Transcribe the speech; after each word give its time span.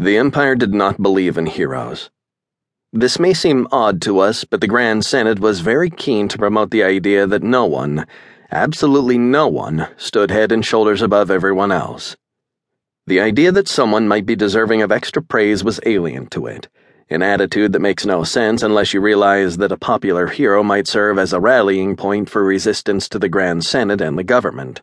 The 0.00 0.16
Empire 0.16 0.54
did 0.54 0.72
not 0.72 1.02
believe 1.02 1.36
in 1.36 1.46
heroes. 1.46 2.08
This 2.92 3.18
may 3.18 3.34
seem 3.34 3.66
odd 3.72 4.00
to 4.02 4.20
us, 4.20 4.44
but 4.44 4.60
the 4.60 4.68
Grand 4.68 5.04
Senate 5.04 5.40
was 5.40 5.58
very 5.58 5.90
keen 5.90 6.28
to 6.28 6.38
promote 6.38 6.70
the 6.70 6.84
idea 6.84 7.26
that 7.26 7.42
no 7.42 7.64
one, 7.64 8.06
absolutely 8.52 9.18
no 9.18 9.48
one, 9.48 9.88
stood 9.96 10.30
head 10.30 10.52
and 10.52 10.64
shoulders 10.64 11.02
above 11.02 11.32
everyone 11.32 11.72
else. 11.72 12.16
The 13.08 13.18
idea 13.18 13.50
that 13.50 13.66
someone 13.66 14.06
might 14.06 14.24
be 14.24 14.36
deserving 14.36 14.82
of 14.82 14.92
extra 14.92 15.20
praise 15.20 15.64
was 15.64 15.80
alien 15.84 16.28
to 16.28 16.46
it, 16.46 16.68
an 17.10 17.20
attitude 17.20 17.72
that 17.72 17.80
makes 17.80 18.06
no 18.06 18.22
sense 18.22 18.62
unless 18.62 18.94
you 18.94 19.00
realize 19.00 19.56
that 19.56 19.72
a 19.72 19.76
popular 19.76 20.28
hero 20.28 20.62
might 20.62 20.86
serve 20.86 21.18
as 21.18 21.32
a 21.32 21.40
rallying 21.40 21.96
point 21.96 22.30
for 22.30 22.44
resistance 22.44 23.08
to 23.08 23.18
the 23.18 23.28
Grand 23.28 23.64
Senate 23.64 24.00
and 24.00 24.16
the 24.16 24.22
government. 24.22 24.80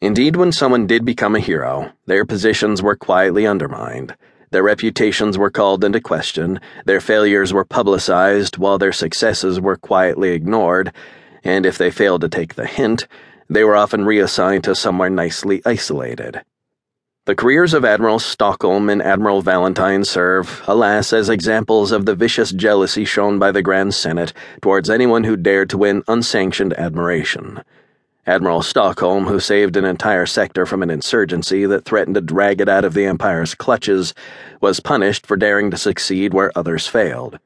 Indeed, 0.00 0.36
when 0.36 0.52
someone 0.52 0.86
did 0.86 1.04
become 1.04 1.34
a 1.34 1.40
hero, 1.40 1.90
their 2.06 2.24
positions 2.24 2.80
were 2.80 2.94
quietly 2.94 3.44
undermined 3.44 4.14
their 4.50 4.62
reputations 4.62 5.36
were 5.36 5.50
called 5.50 5.84
into 5.84 6.00
question, 6.00 6.60
their 6.84 7.00
failures 7.00 7.52
were 7.52 7.64
publicized 7.64 8.58
while 8.58 8.78
their 8.78 8.92
successes 8.92 9.60
were 9.60 9.76
quietly 9.76 10.30
ignored, 10.30 10.92
and 11.44 11.66
if 11.66 11.78
they 11.78 11.90
failed 11.90 12.20
to 12.22 12.28
take 12.28 12.54
the 12.54 12.66
hint, 12.66 13.06
they 13.48 13.64
were 13.64 13.76
often 13.76 14.04
reassigned 14.04 14.64
to 14.64 14.74
somewhere 14.74 15.10
nicely 15.10 15.62
isolated. 15.64 16.42
The 17.26 17.34
careers 17.34 17.74
of 17.74 17.84
Admiral 17.84 18.20
Stockholm 18.20 18.88
and 18.88 19.02
Admiral 19.02 19.42
Valentine 19.42 20.04
serve, 20.04 20.62
alas, 20.68 21.12
as 21.12 21.28
examples 21.28 21.90
of 21.90 22.06
the 22.06 22.14
vicious 22.14 22.52
jealousy 22.52 23.04
shown 23.04 23.40
by 23.40 23.50
the 23.50 23.62
Grand 23.62 23.94
Senate 23.94 24.32
towards 24.62 24.88
anyone 24.88 25.24
who 25.24 25.36
dared 25.36 25.68
to 25.70 25.78
win 25.78 26.04
unsanctioned 26.06 26.72
admiration. 26.78 27.64
Admiral 28.28 28.60
Stockholm, 28.60 29.26
who 29.26 29.38
saved 29.38 29.76
an 29.76 29.84
entire 29.84 30.26
sector 30.26 30.66
from 30.66 30.82
an 30.82 30.90
insurgency 30.90 31.64
that 31.64 31.84
threatened 31.84 32.16
to 32.16 32.20
drag 32.20 32.60
it 32.60 32.68
out 32.68 32.84
of 32.84 32.92
the 32.92 33.06
Empire's 33.06 33.54
clutches, 33.54 34.14
was 34.60 34.80
punished 34.80 35.24
for 35.24 35.36
daring 35.36 35.70
to 35.70 35.76
succeed 35.76 36.34
where 36.34 36.50
others 36.56 36.88
failed. 36.88 37.38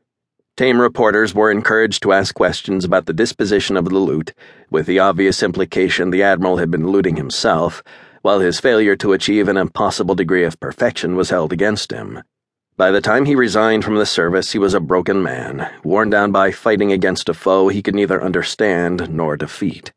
Tame 0.56 0.81
reporters 0.81 1.34
were 1.34 1.50
encouraged 1.50 2.03
to 2.03 2.14
ask 2.14 2.34
questions 2.34 2.87
about 2.87 3.05
the 3.05 3.12
disposition 3.12 3.77
of 3.77 3.84
the 3.84 3.95
loot, 3.95 4.33
with 4.70 4.87
the 4.87 4.98
obvious 4.98 5.42
implication 5.42 6.09
the 6.09 6.22
Admiral 6.22 6.56
had 6.56 6.70
been 6.70 6.89
looting 6.89 7.17
himself, 7.17 7.83
while 8.22 8.41
his 8.41 8.59
failure 8.59 8.97
to 8.97 9.12
achieve 9.12 9.48
an 9.48 9.59
impossible 9.59 10.15
degree 10.15 10.44
of 10.44 10.61
perfection 10.61 11.15
was 11.15 11.28
held 11.28 11.53
against 11.53 11.92
him. 11.92 12.22
By 12.78 12.91
the 12.91 13.03
time 13.03 13.27
he 13.27 13.34
resigned 13.34 13.84
from 13.84 13.97
the 13.97 14.06
service, 14.06 14.53
he 14.53 14.59
was 14.59 14.72
a 14.72 14.81
broken 14.81 15.22
man, 15.22 15.70
worn 15.84 16.09
down 16.09 16.33
by 16.33 16.53
fighting 16.53 16.91
against 16.91 17.28
a 17.28 17.34
foe 17.34 17.69
he 17.69 17.83
could 17.83 17.94
neither 17.94 18.22
understand 18.22 19.11
nor 19.11 19.37
defeat. 19.37 19.92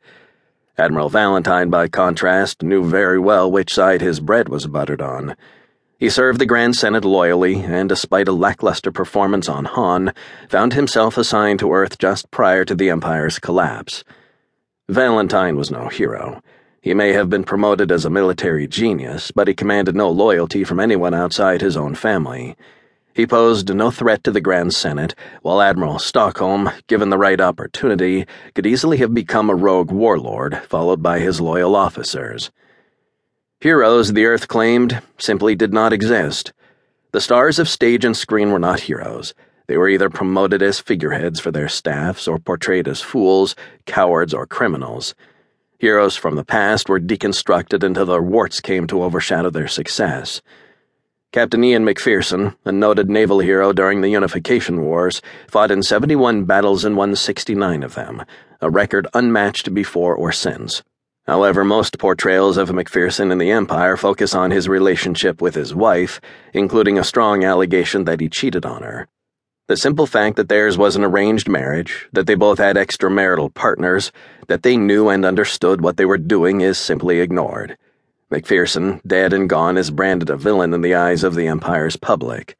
Admiral 0.76 1.08
Valentine, 1.08 1.70
by 1.70 1.88
contrast, 1.88 2.64
knew 2.64 2.84
very 2.84 3.20
well 3.20 3.52
which 3.52 3.72
side 3.72 4.02
his 4.02 4.20
bread 4.20 4.50
was 4.50 4.66
buttered 4.66 5.04
on. 5.04 5.36
He 6.00 6.10
served 6.10 6.40
the 6.40 6.48
Grand 6.48 6.76
Senate 6.76 7.06
loyally, 7.06 7.58
and 7.58 7.88
despite 7.88 8.28
a 8.28 8.32
lackluster 8.32 8.92
performance 8.92 9.48
on 9.48 9.66
Han, 9.66 10.14
found 10.50 10.74
himself 10.74 11.16
assigned 11.16 11.60
to 11.60 11.72
Earth 11.72 12.00
just 12.00 12.32
prior 12.32 12.66
to 12.66 12.74
the 12.74 12.90
Empire's 12.90 13.38
collapse. 13.38 14.04
Valentine 14.90 15.58
was 15.58 15.70
no 15.70 15.90
hero. 15.90 16.42
He 16.82 16.96
may 16.96 17.14
have 17.14 17.30
been 17.30 17.44
promoted 17.44 17.92
as 17.92 18.04
a 18.04 18.10
military 18.10 18.68
genius, 18.68 19.30
but 19.30 19.48
he 19.48 19.54
commanded 19.54 19.96
no 19.96 20.10
loyalty 20.10 20.64
from 20.64 20.80
anyone 20.80 21.14
outside 21.14 21.62
his 21.62 21.78
own 21.78 21.94
family. 21.94 22.58
He 23.16 23.28
posed 23.28 23.74
no 23.74 23.92
threat 23.92 24.24
to 24.24 24.32
the 24.32 24.42
Grand 24.42 24.74
Senate, 24.74 25.14
while 25.44 25.62
Admiral 25.62 26.00
Stockholm, 26.00 26.72
given 26.88 27.10
the 27.12 27.18
right 27.18 27.40
opportunity, 27.40 28.26
could 28.56 28.66
easily 28.66 28.98
have 28.98 29.14
become 29.14 29.52
a 29.52 29.56
rogue 29.56 29.92
warlord, 29.92 30.58
followed 30.68 31.04
by 31.04 31.20
his 31.20 31.40
loyal 31.40 31.76
officers. 31.76 32.50
Heroes, 33.62 34.14
the 34.14 34.26
Earth 34.26 34.48
claimed, 34.48 35.02
simply 35.20 35.54
did 35.54 35.72
not 35.72 35.94
exist. 35.94 36.54
The 37.12 37.22
stars 37.22 37.60
of 37.60 37.70
stage 37.70 38.04
and 38.04 38.18
screen 38.18 38.52
were 38.52 38.58
not 38.58 38.82
heroes. 38.82 39.36
They 39.68 39.78
were 39.78 39.90
either 39.90 40.10
promoted 40.10 40.64
as 40.64 40.80
figureheads 40.80 41.40
for 41.40 41.52
their 41.52 41.70
staffs 41.70 42.28
or 42.28 42.40
portrayed 42.40 42.88
as 42.88 43.02
fools, 43.02 43.56
cowards, 43.86 44.34
or 44.34 44.48
criminals. 44.48 45.14
Heroes 45.78 46.16
from 46.16 46.36
the 46.36 46.44
past 46.44 46.90
were 46.90 47.00
deconstructed 47.00 47.84
until 47.84 48.08
their 48.08 48.24
warts 48.24 48.60
came 48.60 48.88
to 48.88 49.04
overshadow 49.04 49.52
their 49.52 49.68
success. 49.68 50.42
Captain 51.34 51.64
Ian 51.64 51.84
McPherson, 51.84 52.56
a 52.64 52.72
noted 52.72 53.10
naval 53.10 53.40
hero 53.40 53.74
during 53.74 54.02
the 54.02 54.10
Unification 54.10 54.84
Wars, 54.84 55.20
fought 55.50 55.72
in 55.72 55.82
71 55.82 56.44
battles 56.44 56.86
and 56.86 56.96
won 56.96 57.16
69 57.16 57.82
of 57.82 57.96
them, 57.96 58.24
a 58.62 58.70
record 58.70 59.08
unmatched 59.16 59.74
before 59.74 60.14
or 60.14 60.32
since. 60.32 60.84
However, 61.26 61.66
most 61.66 61.98
portrayals 61.98 62.56
of 62.58 62.70
McPherson 62.70 63.32
in 63.32 63.40
the 63.40 63.50
Empire 63.50 63.98
focus 63.98 64.36
on 64.36 64.52
his 64.52 64.70
relationship 64.70 65.42
with 65.42 65.56
his 65.56 65.74
wife, 65.74 66.22
including 66.54 67.00
a 67.00 67.04
strong 67.04 67.44
allegation 67.44 68.04
that 68.04 68.20
he 68.20 68.30
cheated 68.30 68.64
on 68.64 68.84
her. 68.84 69.08
The 69.68 69.76
simple 69.76 70.06
fact 70.06 70.36
that 70.36 70.50
theirs 70.50 70.78
was 70.78 70.96
an 70.96 71.04
arranged 71.04 71.50
marriage, 71.50 72.10
that 72.14 72.28
they 72.28 72.36
both 72.36 72.60
had 72.60 72.76
extramarital 72.76 73.56
partners, 73.56 74.12
that 74.50 74.62
they 74.62 74.78
knew 74.78 75.10
and 75.10 75.26
understood 75.26 75.82
what 75.82 75.98
they 75.98 76.06
were 76.06 76.20
doing 76.20 76.62
is 76.62 76.78
simply 76.78 77.22
ignored. 77.22 77.76
McPherson, 78.34 79.00
dead 79.06 79.32
and 79.32 79.48
gone, 79.48 79.78
is 79.78 79.92
branded 79.92 80.28
a 80.32 80.36
villain 80.36 80.74
in 80.74 80.82
the 80.82 80.96
eyes 80.96 81.24
of 81.24 81.36
the 81.36 81.48
Empire's 81.48 81.98
public. 81.98 82.58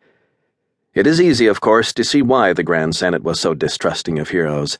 It 0.94 1.08
is 1.08 1.20
easy, 1.20 1.48
of 1.48 1.62
course, 1.62 1.92
to 1.94 2.04
see 2.04 2.22
why 2.22 2.54
the 2.54 2.62
Grand 2.62 2.96
Senate 2.96 3.24
was 3.24 3.40
so 3.40 3.56
distrusting 3.56 4.20
of 4.20 4.30
heroes. 4.30 4.78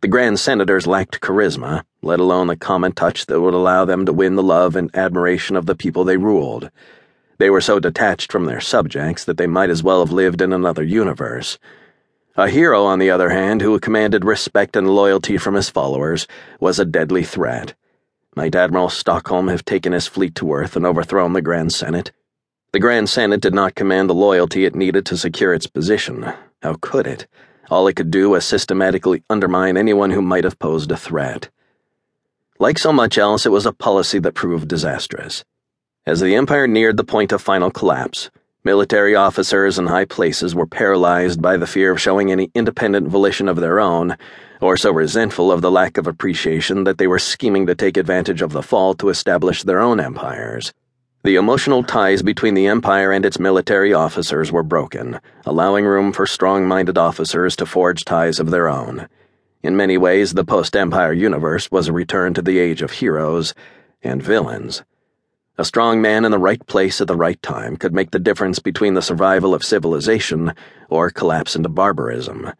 The 0.00 0.08
Grand 0.08 0.40
Senators 0.40 0.86
lacked 0.86 1.20
charisma, 1.20 1.84
let 2.00 2.20
alone 2.20 2.46
the 2.46 2.56
common 2.56 2.92
touch 2.92 3.26
that 3.26 3.42
would 3.42 3.52
allow 3.52 3.84
them 3.84 4.06
to 4.06 4.14
win 4.14 4.36
the 4.36 4.42
love 4.42 4.76
and 4.76 4.90
admiration 4.96 5.56
of 5.56 5.66
the 5.66 5.74
people 5.74 6.04
they 6.04 6.16
ruled. 6.16 6.70
They 7.36 7.50
were 7.50 7.60
so 7.60 7.78
detached 7.78 8.32
from 8.32 8.46
their 8.46 8.62
subjects 8.62 9.26
that 9.26 9.36
they 9.36 9.46
might 9.46 9.68
as 9.68 9.82
well 9.82 10.00
have 10.00 10.10
lived 10.10 10.40
in 10.40 10.54
another 10.54 10.82
universe. 10.82 11.58
A 12.38 12.48
hero, 12.48 12.84
on 12.84 12.98
the 12.98 13.10
other 13.10 13.28
hand, 13.28 13.60
who 13.60 13.78
commanded 13.78 14.24
respect 14.24 14.74
and 14.74 14.88
loyalty 14.88 15.36
from 15.36 15.52
his 15.52 15.68
followers, 15.68 16.26
was 16.58 16.78
a 16.78 16.86
deadly 16.86 17.24
threat. 17.24 17.74
Might 18.36 18.54
Admiral 18.54 18.88
Stockholm 18.88 19.48
have 19.48 19.64
taken 19.64 19.92
his 19.92 20.06
fleet 20.06 20.36
to 20.36 20.52
Earth 20.52 20.76
and 20.76 20.86
overthrown 20.86 21.32
the 21.32 21.42
Grand 21.42 21.72
Senate? 21.72 22.12
The 22.72 22.78
Grand 22.78 23.10
Senate 23.10 23.40
did 23.40 23.52
not 23.52 23.74
command 23.74 24.08
the 24.08 24.14
loyalty 24.14 24.64
it 24.64 24.76
needed 24.76 25.04
to 25.06 25.16
secure 25.16 25.52
its 25.52 25.66
position. 25.66 26.32
How 26.62 26.76
could 26.80 27.08
it? 27.08 27.26
All 27.70 27.88
it 27.88 27.96
could 27.96 28.12
do 28.12 28.30
was 28.30 28.44
systematically 28.44 29.24
undermine 29.28 29.76
anyone 29.76 30.12
who 30.12 30.22
might 30.22 30.44
have 30.44 30.60
posed 30.60 30.92
a 30.92 30.96
threat. 30.96 31.50
Like 32.60 32.78
so 32.78 32.92
much 32.92 33.18
else, 33.18 33.46
it 33.46 33.52
was 33.52 33.66
a 33.66 33.72
policy 33.72 34.20
that 34.20 34.34
proved 34.34 34.68
disastrous. 34.68 35.44
As 36.06 36.20
the 36.20 36.36
Empire 36.36 36.68
neared 36.68 36.98
the 36.98 37.04
point 37.04 37.32
of 37.32 37.42
final 37.42 37.72
collapse, 37.72 38.30
military 38.64 39.14
officers 39.14 39.78
in 39.78 39.86
high 39.86 40.04
places 40.04 40.54
were 40.54 40.66
paralyzed 40.66 41.40
by 41.40 41.56
the 41.56 41.66
fear 41.66 41.92
of 41.92 42.00
showing 42.00 42.30
any 42.30 42.50
independent 42.54 43.08
volition 43.08 43.48
of 43.48 43.56
their 43.56 43.80
own 43.80 44.16
or 44.60 44.76
so 44.76 44.92
resentful 44.92 45.50
of 45.50 45.62
the 45.62 45.70
lack 45.70 45.96
of 45.96 46.06
appreciation 46.06 46.84
that 46.84 46.98
they 46.98 47.06
were 47.06 47.18
scheming 47.18 47.66
to 47.66 47.74
take 47.74 47.96
advantage 47.96 48.42
of 48.42 48.52
the 48.52 48.62
fall 48.62 48.94
to 48.94 49.08
establish 49.08 49.62
their 49.62 49.80
own 49.80 49.98
empires. 49.98 50.72
The 51.22 51.36
emotional 51.36 51.82
ties 51.82 52.22
between 52.22 52.54
the 52.54 52.66
Empire 52.66 53.12
and 53.12 53.26
its 53.26 53.38
military 53.38 53.92
officers 53.92 54.50
were 54.50 54.62
broken, 54.62 55.20
allowing 55.44 55.84
room 55.84 56.12
for 56.12 56.26
strong 56.26 56.66
minded 56.66 56.96
officers 56.96 57.56
to 57.56 57.66
forge 57.66 58.04
ties 58.04 58.40
of 58.40 58.50
their 58.50 58.68
own. 58.68 59.08
In 59.62 59.76
many 59.76 59.98
ways, 59.98 60.32
the 60.32 60.44
post 60.44 60.74
Empire 60.74 61.12
universe 61.12 61.70
was 61.70 61.88
a 61.88 61.92
return 61.92 62.32
to 62.34 62.42
the 62.42 62.58
age 62.58 62.80
of 62.80 62.92
heroes 62.92 63.54
and 64.02 64.22
villains. 64.22 64.82
A 65.60 65.64
strong 65.64 66.00
man 66.00 66.24
in 66.24 66.30
the 66.30 66.38
right 66.38 66.66
place 66.66 67.02
at 67.02 67.06
the 67.06 67.14
right 67.14 67.40
time 67.42 67.76
could 67.76 67.92
make 67.92 68.12
the 68.12 68.18
difference 68.18 68.58
between 68.60 68.94
the 68.94 69.02
survival 69.02 69.52
of 69.52 69.62
civilization 69.62 70.54
or 70.88 71.10
collapse 71.10 71.54
into 71.54 71.68
barbarism. 71.68 72.52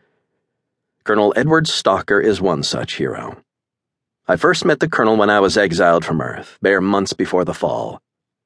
Colonel 1.05 1.33
Edward 1.35 1.67
Stalker 1.67 2.21
is 2.21 2.43
one 2.43 2.63
such 2.63 2.97
hero. 2.97 3.43
I 4.29 4.37
first 4.37 4.67
met 4.67 4.81
the 4.81 4.89
colonel 4.91 5.17
when 5.17 5.31
I 5.31 5.41
was 5.41 5.57
exiled 5.57 6.05
from 6.05 6.21
Earth, 6.21 6.59
bare 6.61 6.83
months 6.83 7.15
before 7.15 7.47
the 7.47 7.55
fall. 7.55 8.03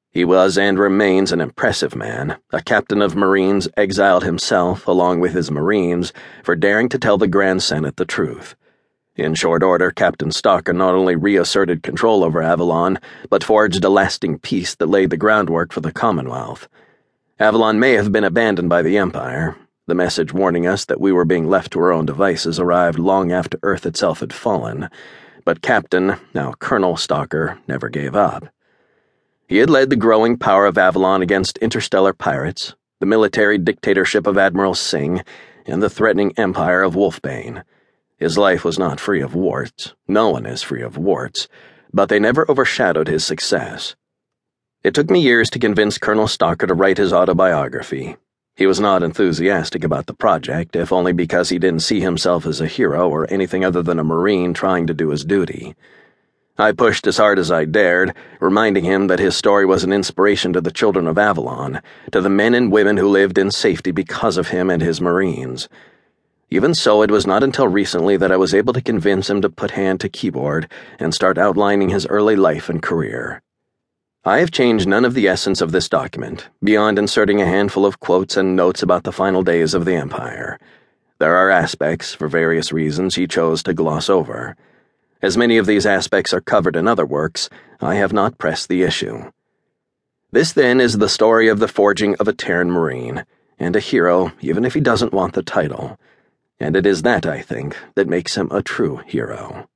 He 0.09 0.23
was 0.23 0.57
and 0.57 0.79
remains 0.79 1.33
an 1.33 1.41
impressive 1.41 1.93
man, 1.93 2.37
a 2.53 2.61
captain 2.61 3.01
of 3.01 3.13
Marines 3.13 3.67
exiled 3.75 4.23
himself, 4.23 4.87
along 4.87 5.19
with 5.19 5.33
his 5.33 5.51
Marines, 5.51 6.13
for 6.45 6.55
daring 6.55 6.87
to 6.87 6.97
tell 6.97 7.17
the 7.17 7.27
Grand 7.27 7.61
Senate 7.61 7.97
the 7.97 8.05
truth. 8.05 8.55
In 9.15 9.33
short 9.33 9.63
order, 9.63 9.91
Captain 9.91 10.29
Stalker 10.29 10.73
not 10.73 10.93
only 10.93 11.15
reasserted 11.15 11.83
control 11.83 12.23
over 12.23 12.41
Avalon, 12.41 12.99
but 13.29 13.45
forged 13.45 13.83
a 13.85 13.89
lasting 13.89 14.39
peace 14.39 14.75
that 14.75 14.87
laid 14.87 15.09
the 15.09 15.17
groundwork 15.17 15.71
for 15.71 15.79
the 15.79 15.93
Commonwealth. 15.93 16.67
Avalon 17.39 17.79
may 17.79 17.93
have 17.93 18.11
been 18.11 18.25
abandoned 18.25 18.67
by 18.67 18.81
the 18.81 18.97
Empire, 18.97 19.55
the 19.87 19.95
message 19.95 20.33
warning 20.33 20.67
us 20.67 20.83
that 20.85 20.99
we 20.99 21.13
were 21.13 21.23
being 21.23 21.47
left 21.47 21.71
to 21.71 21.79
our 21.79 21.93
own 21.93 22.05
devices 22.05 22.59
arrived 22.59 22.99
long 22.99 23.31
after 23.31 23.59
Earth 23.63 23.85
itself 23.85 24.19
had 24.19 24.33
fallen, 24.33 24.89
but 25.45 25.61
Captain, 25.61 26.17
now 26.33 26.51
Colonel 26.53 26.97
Stalker, 26.97 27.59
never 27.67 27.87
gave 27.87 28.15
up. 28.15 28.47
He 29.47 29.57
had 29.57 29.69
led 29.69 29.91
the 29.91 29.95
growing 29.95 30.37
power 30.37 30.65
of 30.65 30.77
Avalon 30.77 31.21
against 31.21 31.59
interstellar 31.59 32.13
pirates, 32.13 32.73
the 32.99 33.05
military 33.05 33.59
dictatorship 33.59 34.27
of 34.27 34.37
Admiral 34.37 34.73
Singh, 34.73 35.23
and 35.67 35.81
the 35.83 35.89
threatening 35.89 36.33
empire 36.35 36.81
of 36.81 36.95
Wolfbane. 36.95 37.63
His 38.17 38.37
life 38.37 38.63
was 38.63 38.79
not 38.79 39.01
free 39.01 39.21
of 39.21 39.35
warts. 39.35 39.93
No 40.07 40.29
one 40.29 40.45
is 40.45 40.63
free 40.63 40.81
of 40.81 40.97
warts, 40.97 41.49
but 41.91 42.07
they 42.07 42.17
never 42.17 42.49
overshadowed 42.49 43.09
his 43.09 43.25
success. 43.25 43.95
It 44.83 44.93
took 44.93 45.09
me 45.09 45.19
years 45.19 45.49
to 45.49 45.59
convince 45.59 45.97
Colonel 45.97 46.27
Stalker 46.27 46.65
to 46.65 46.73
write 46.73 46.97
his 46.97 47.11
autobiography. 47.11 48.15
He 48.55 48.67
was 48.67 48.79
not 48.79 49.03
enthusiastic 49.03 49.83
about 49.83 50.05
the 50.05 50.13
project, 50.13 50.77
if 50.77 50.93
only 50.93 51.11
because 51.11 51.49
he 51.49 51.59
didn't 51.59 51.81
see 51.81 51.99
himself 51.99 52.45
as 52.45 52.61
a 52.61 52.67
hero 52.67 53.09
or 53.09 53.29
anything 53.29 53.65
other 53.65 53.81
than 53.81 53.99
a 53.99 54.03
Marine 54.03 54.53
trying 54.53 54.87
to 54.87 54.93
do 54.93 55.09
his 55.09 55.25
duty. 55.25 55.75
I 56.57 56.71
pushed 56.71 57.05
as 57.07 57.17
hard 57.17 57.37
as 57.37 57.51
I 57.51 57.65
dared, 57.65 58.15
reminding 58.39 58.85
him 58.85 59.07
that 59.07 59.19
his 59.19 59.35
story 59.35 59.65
was 59.65 59.83
an 59.83 59.91
inspiration 59.91 60.53
to 60.53 60.61
the 60.61 60.71
children 60.71 61.05
of 61.05 61.17
Avalon, 61.17 61.81
to 62.13 62.21
the 62.21 62.29
men 62.29 62.53
and 62.53 62.71
women 62.71 62.95
who 62.95 63.09
lived 63.09 63.37
in 63.37 63.51
safety 63.51 63.91
because 63.91 64.37
of 64.37 64.47
him 64.47 64.69
and 64.69 64.81
his 64.81 65.01
Marines. 65.01 65.67
Even 66.55 66.73
so, 66.73 67.01
it 67.01 67.11
was 67.11 67.27
not 67.27 67.43
until 67.43 67.67
recently 67.67 68.15
that 68.15 68.31
I 68.31 68.37
was 68.37 68.53
able 68.53 68.71
to 68.71 68.81
convince 68.81 69.29
him 69.29 69.41
to 69.41 69.49
put 69.49 69.71
hand 69.71 69.99
to 69.99 70.07
keyboard 70.07 70.71
and 70.97 71.13
start 71.13 71.37
outlining 71.37 71.89
his 71.89 72.07
early 72.07 72.37
life 72.37 72.69
and 72.69 72.81
career. 72.81 73.41
I 74.23 74.37
have 74.37 74.51
changed 74.51 74.87
none 74.87 75.03
of 75.03 75.15
the 75.15 75.27
essence 75.27 75.59
of 75.59 75.73
this 75.73 75.89
document, 75.89 76.47
beyond 76.63 76.97
inserting 76.97 77.41
a 77.41 77.45
handful 77.45 77.85
of 77.85 77.99
quotes 77.99 78.37
and 78.37 78.55
notes 78.55 78.81
about 78.81 79.03
the 79.03 79.11
final 79.11 79.43
days 79.43 79.73
of 79.73 79.83
the 79.83 79.95
Empire. 79.95 80.57
There 81.19 81.35
are 81.35 81.49
aspects, 81.49 82.13
for 82.13 82.29
various 82.29 82.71
reasons, 82.71 83.15
he 83.15 83.27
chose 83.27 83.61
to 83.63 83.73
gloss 83.73 84.09
over. 84.09 84.55
As 85.21 85.35
many 85.35 85.57
of 85.57 85.65
these 85.65 85.85
aspects 85.85 86.33
are 86.33 86.39
covered 86.39 86.77
in 86.77 86.87
other 86.87 87.05
works, 87.05 87.49
I 87.81 87.95
have 87.95 88.13
not 88.13 88.37
pressed 88.37 88.69
the 88.69 88.83
issue. 88.83 89.29
This, 90.31 90.53
then, 90.53 90.79
is 90.79 90.99
the 90.99 91.09
story 91.09 91.49
of 91.49 91.59
the 91.59 91.67
forging 91.67 92.15
of 92.15 92.29
a 92.29 92.33
Terran 92.33 92.71
Marine, 92.71 93.25
and 93.59 93.75
a 93.75 93.81
hero, 93.81 94.31
even 94.39 94.63
if 94.63 94.73
he 94.73 94.79
doesn't 94.79 95.11
want 95.11 95.33
the 95.33 95.43
title. 95.43 95.99
And 96.59 96.75
it 96.75 96.85
is 96.85 97.01
that, 97.01 97.25
I 97.25 97.41
think, 97.41 97.75
that 97.95 98.07
makes 98.07 98.35
him 98.35 98.49
a 98.51 98.63
true 98.63 99.01
hero. 99.05 99.67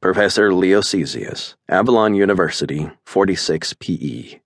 Professor 0.00 0.52
Leo 0.52 0.80
Caesius, 0.80 1.54
Avalon 1.68 2.14
University, 2.14 2.90
46 3.06 3.74
PE. 3.80 4.40